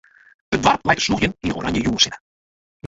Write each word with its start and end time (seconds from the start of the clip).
It 0.57 0.63
doarp 0.63 0.85
leit 0.89 0.97
te 1.01 1.05
slûgjen 1.05 1.35
yn 1.43 1.49
'e 1.49 1.55
oranje 1.57 1.81
jûnssinne. 1.85 2.17